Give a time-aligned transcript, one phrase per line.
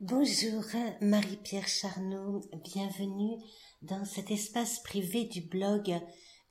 [0.00, 0.62] Bonjour,
[1.00, 3.42] Marie-Pierre Charnot, bienvenue
[3.82, 5.92] dans cet espace privé du blog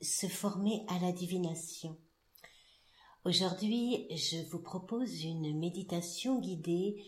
[0.01, 1.97] Se former à la divination.
[3.23, 7.01] Aujourd'hui, je vous propose une méditation guidée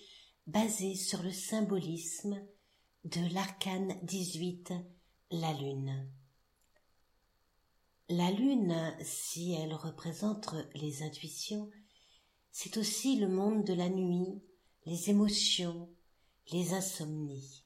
[0.47, 2.41] basée sur le symbolisme
[3.03, 4.71] de l'arcane 18,
[5.31, 6.09] la lune.
[8.07, 11.69] La lune, si elle représente les intuitions,
[12.53, 14.41] c'est aussi le monde de la nuit,
[14.85, 15.89] les émotions,
[16.51, 17.63] les insomnies.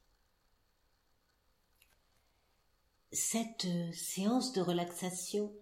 [3.11, 5.53] Cette séance de relaxation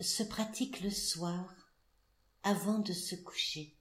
[0.00, 1.54] se pratique le soir
[2.42, 3.76] avant de se coucher.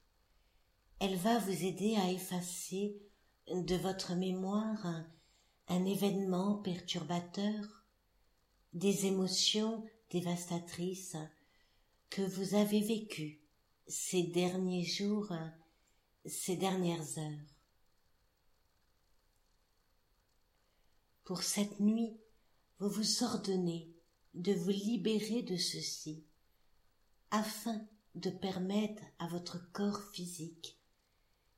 [0.99, 3.01] Elle va vous aider à effacer
[3.47, 5.07] de votre mémoire un,
[5.67, 7.85] un événement perturbateur,
[8.73, 11.17] des émotions dévastatrices
[12.09, 13.41] que vous avez vécues
[13.87, 15.33] ces derniers jours,
[16.25, 17.52] ces dernières heures.
[21.23, 22.17] Pour cette nuit,
[22.79, 23.89] vous vous ordonnez
[24.33, 26.25] de vous libérer de ceci,
[27.31, 30.77] afin de permettre à votre corps physique,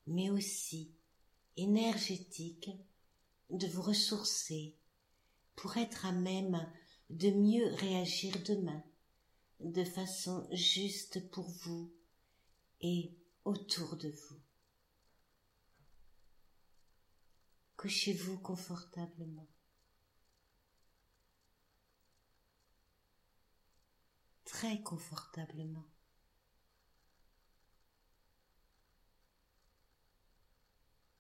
[0.05, 0.93] mais aussi
[1.58, 2.69] énergétique,
[3.49, 4.75] de vous ressourcer
[5.55, 6.71] pour être à même
[7.09, 8.83] de mieux réagir demain,
[9.59, 11.91] de façon juste pour vous
[12.81, 14.39] et autour de vous.
[17.77, 19.47] Couchez-vous confortablement.
[24.56, 25.86] Très confortablement.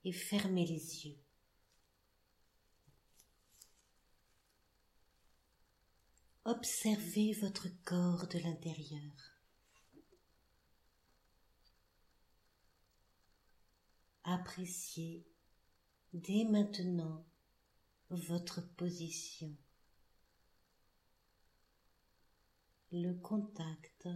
[0.05, 1.19] Et fermez les yeux.
[6.45, 9.11] Observez votre corps de l'intérieur.
[14.23, 15.27] Appréciez
[16.13, 17.25] dès maintenant
[18.09, 19.53] votre position.
[22.91, 24.07] Le contact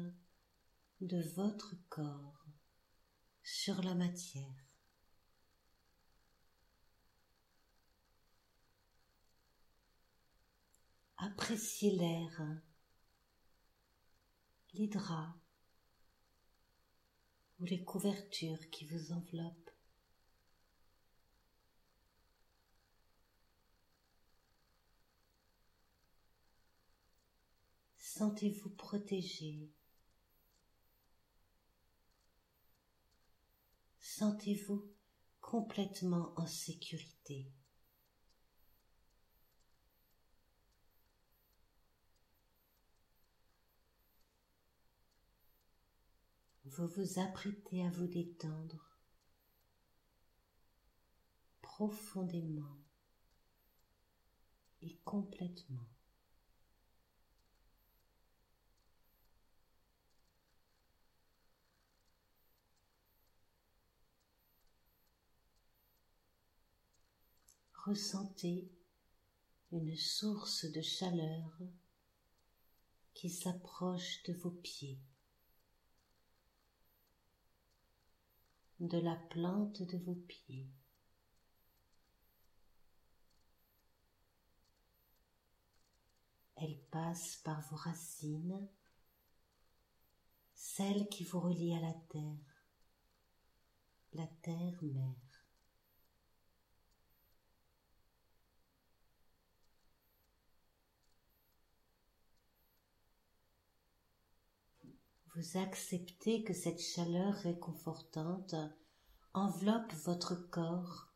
[1.01, 2.45] de votre corps
[3.43, 4.65] sur la matière.
[11.17, 12.61] Appréciez l'air,
[14.73, 15.37] les draps
[17.59, 19.78] ou les couvertures qui vous enveloppent.
[28.19, 29.71] Sentez-vous protégé?
[34.01, 34.93] Sentez-vous
[35.39, 37.49] complètement en sécurité?
[46.65, 48.99] Vous vous apprêtez à vous détendre
[51.61, 52.83] profondément
[54.81, 55.87] et complètement.
[67.89, 68.71] Ressentez
[69.71, 71.59] une source de chaleur
[73.15, 75.01] qui s'approche de vos pieds,
[78.79, 80.69] de la plante de vos pieds.
[86.57, 88.69] Elle passe par vos racines,
[90.53, 92.65] celle qui vous relie à la terre,
[94.13, 95.28] la terre-mère.
[105.39, 108.55] Vous acceptez que cette chaleur réconfortante
[109.33, 111.07] enveloppe votre corps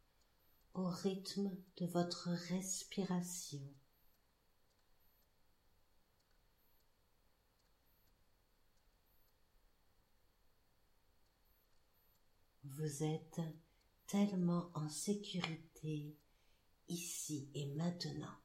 [0.73, 3.59] au rythme de votre respiration.
[12.63, 13.41] Vous êtes
[14.07, 16.15] tellement en sécurité
[16.87, 18.42] ici et maintenant.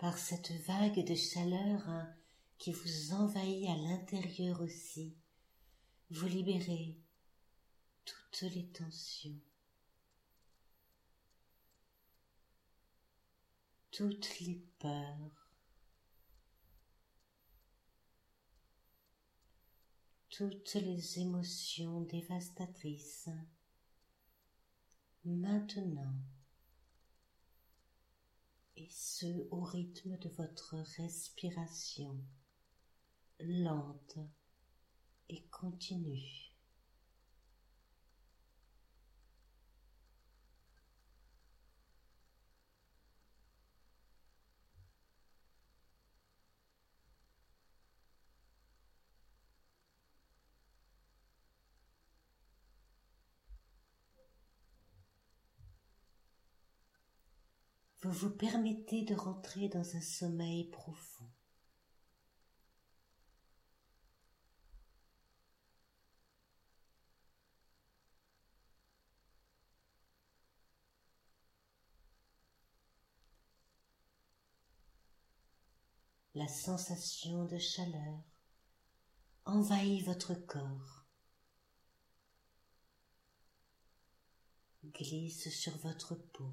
[0.00, 2.10] Par cette vague de chaleur hein,
[2.56, 5.14] qui vous envahit à l'intérieur aussi.
[6.10, 6.98] Vous libérez
[8.06, 9.38] toutes les tensions,
[13.90, 15.50] toutes les peurs,
[20.30, 23.28] toutes les émotions dévastatrices.
[25.26, 26.14] Maintenant,
[28.88, 32.16] ce au rythme de votre respiration
[33.40, 34.18] lente
[35.28, 36.49] et continue.
[58.10, 61.30] Vous permettez de rentrer dans un sommeil profond.
[76.34, 78.24] La sensation de chaleur
[79.44, 81.04] envahit votre corps,
[84.84, 86.52] glisse sur votre peau.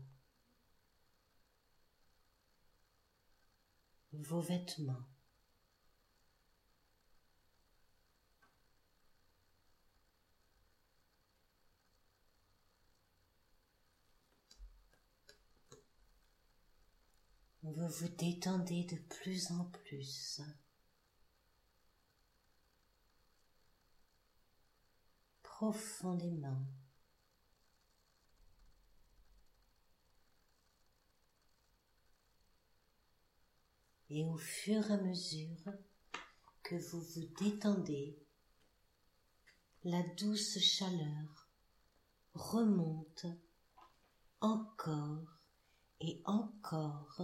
[4.23, 5.05] Vos vêtements.
[17.63, 20.41] Vous vous détendez de plus en plus.
[25.43, 26.65] Profondément.
[34.09, 35.73] Et au fur et à mesure
[36.63, 38.17] que vous vous détendez,
[39.83, 41.49] la douce chaleur
[42.33, 43.25] remonte
[44.41, 45.39] encore
[45.99, 47.21] et encore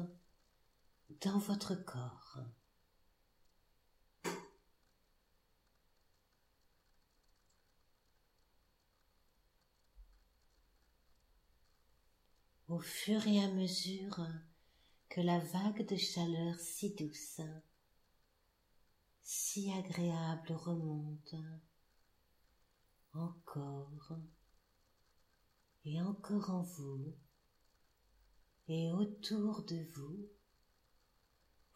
[1.22, 2.40] dans votre corps.
[12.68, 14.26] Au fur et à mesure
[15.14, 17.40] que la vague de chaleur si douce,
[19.22, 21.36] si agréable remonte
[23.14, 24.18] encore
[25.86, 27.14] et encore en vous
[28.68, 30.28] et autour de vous,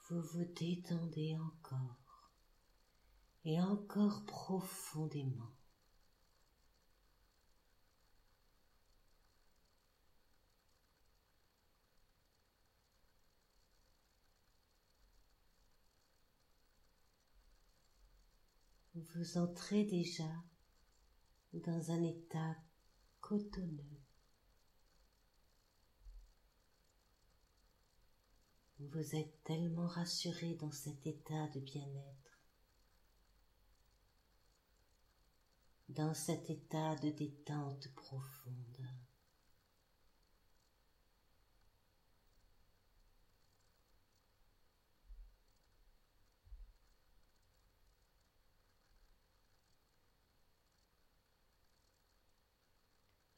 [0.09, 2.31] vous vous détendez encore
[3.45, 5.56] et encore profondément.
[19.15, 20.31] Vous entrez déjà
[21.53, 22.55] dans un état
[23.21, 24.01] cotonneux.
[28.79, 32.39] Vous êtes tellement rassuré dans cet état de bien-être,
[35.89, 39.06] dans cet état de détente profonde.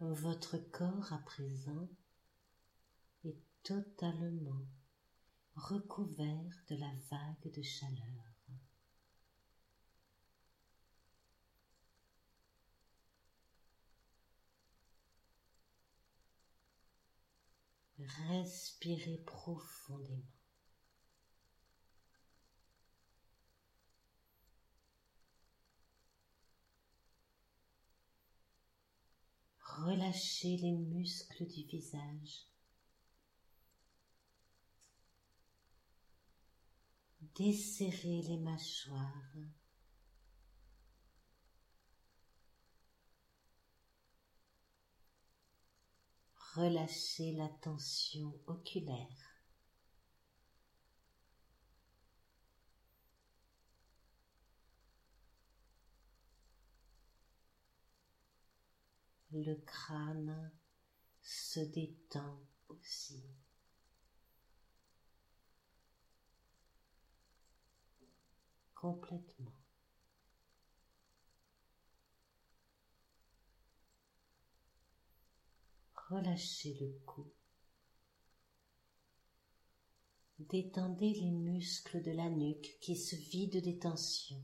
[0.01, 1.89] Votre corps à présent
[3.25, 4.65] est totalement
[5.55, 8.29] recouvert de la vague de chaleur.
[18.29, 20.38] Respirez profondément.
[29.85, 32.45] Relâchez les muscles du visage.
[37.35, 39.35] Desserrez les mâchoires.
[46.55, 49.28] Relâchez la tension oculaire.
[59.31, 60.51] Le crâne
[61.21, 63.23] se détend aussi.
[68.73, 69.53] Complètement.
[76.09, 77.31] Relâchez le cou.
[80.39, 84.41] Détendez les muscles de la nuque qui se vident des tensions.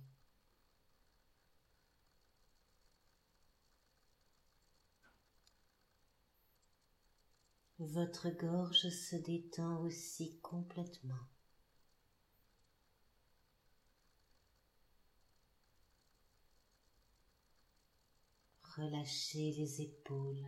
[7.79, 11.27] Votre gorge se détend aussi complètement.
[18.77, 20.45] Relâchez les épaules,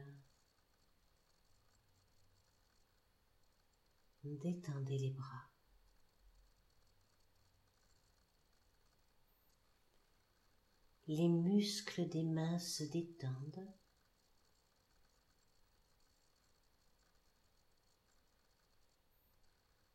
[4.36, 5.50] détendez les bras.
[11.08, 13.68] Les muscles des mains se détendent.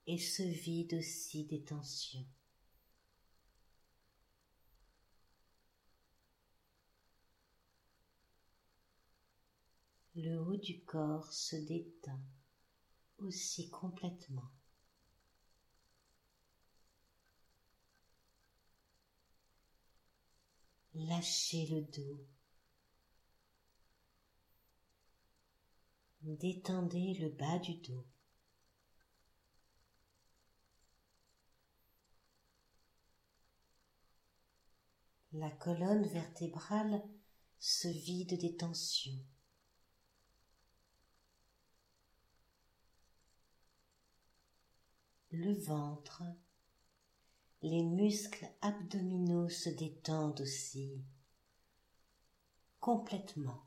[0.07, 2.27] Et se vident aussi des tensions.
[10.15, 12.21] Le haut du corps se détend
[13.19, 14.51] aussi complètement.
[20.95, 22.27] Lâchez le dos.
[26.21, 28.05] Détendez le bas du dos.
[35.35, 37.03] La colonne vertébrale
[37.59, 39.25] se vide des tensions.
[45.31, 46.23] Le ventre,
[47.63, 51.03] les muscles abdominaux se détendent aussi
[52.79, 53.65] complètement.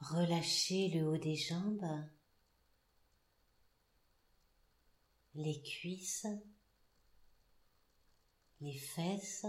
[0.00, 1.84] Relâchez le haut des jambes,
[5.36, 6.26] les cuisses,
[8.60, 9.46] les fesses,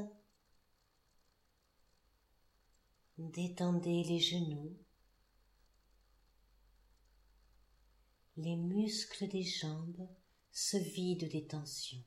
[3.18, 4.78] détendez les genoux,
[8.36, 10.08] les muscles des jambes
[10.52, 12.04] se vident des tensions.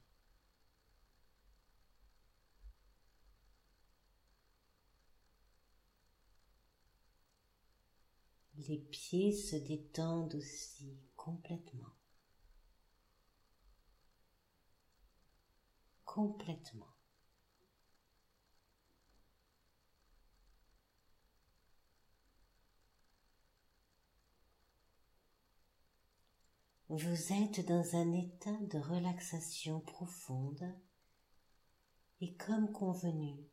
[8.69, 12.00] Les pieds se détendent aussi complètement.
[16.13, 16.93] Complètement.
[26.89, 30.77] Vous êtes dans un état de relaxation profonde
[32.21, 33.49] et comme convenu,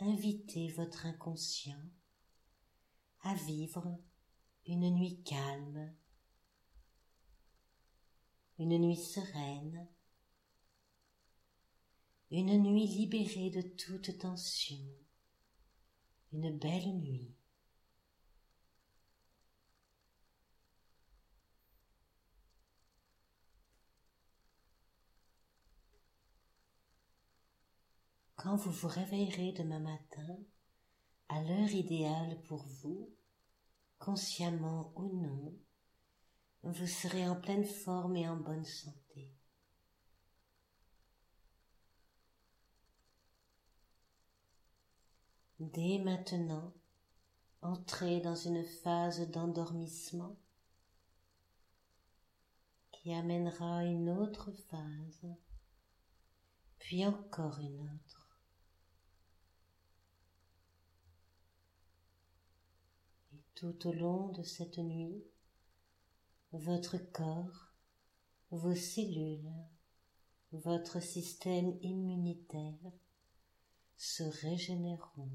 [0.00, 1.82] invitez votre inconscient
[3.22, 3.98] à vivre
[4.66, 5.96] une nuit calme,
[8.58, 9.88] une nuit sereine,
[12.32, 14.78] une nuit libérée de toute tension,
[16.32, 17.36] une belle nuit.
[28.36, 30.38] Quand vous vous réveillerez demain matin,
[31.28, 33.10] à l'heure idéale pour vous,
[33.98, 35.54] consciemment ou non,
[36.62, 39.30] vous serez en pleine forme et en bonne santé.
[45.62, 46.74] Dès maintenant,
[47.60, 50.36] entrez dans une phase d'endormissement
[52.90, 55.24] qui amènera une autre phase,
[56.80, 58.28] puis encore une autre.
[63.54, 65.22] tout au long de cette nuit,
[66.50, 67.72] votre corps,
[68.50, 69.48] vos cellules,
[70.50, 72.92] votre système immunitaire
[74.02, 75.30] se régénéreront.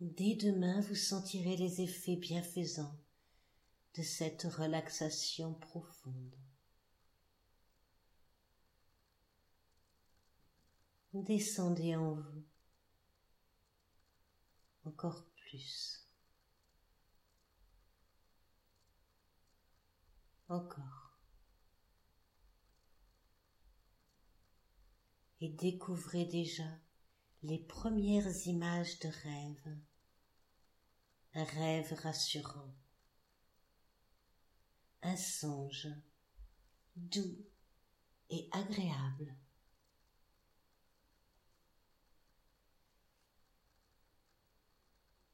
[0.00, 2.96] Dès demain, vous sentirez les effets bienfaisants
[3.96, 6.36] de cette relaxation profonde.
[11.12, 12.44] descendez en vous
[14.84, 16.03] encore plus.
[20.54, 21.18] Encore.
[25.40, 26.78] Et découvrez déjà
[27.42, 29.78] les premières images de rêve.
[31.34, 32.72] Rêve rassurant.
[35.02, 35.88] Un songe
[36.94, 37.44] doux
[38.30, 39.34] et agréable.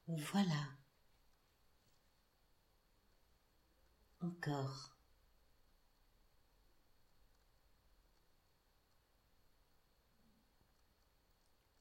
[0.06, 0.78] Voilà.
[4.22, 4.89] Encore.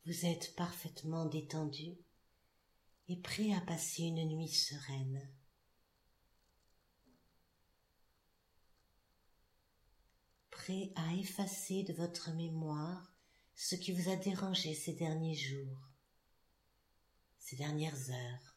[0.09, 1.95] Vous êtes parfaitement détendu
[3.09, 5.31] et prêt à passer une nuit sereine.
[10.49, 13.13] Prêt à effacer de votre mémoire
[13.53, 15.91] ce qui vous a dérangé ces derniers jours
[17.37, 18.55] ces dernières heures.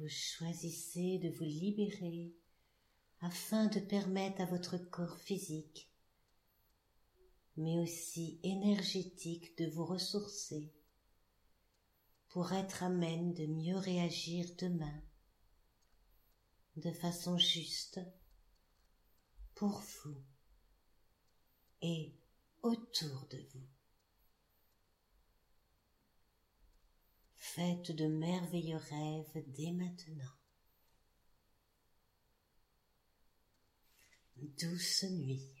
[0.00, 2.32] vous choisissez de vous libérer
[3.20, 5.90] afin de permettre à votre corps physique,
[7.56, 10.72] mais aussi énergétique de vous ressourcer
[12.28, 15.02] pour être à même de mieux réagir demain
[16.76, 18.00] de façon juste
[19.54, 20.22] pour vous
[21.82, 22.14] et
[22.62, 23.68] autour de vous.
[27.36, 30.39] Faites de merveilleux rêves dès maintenant.
[34.58, 35.59] Douce nuit.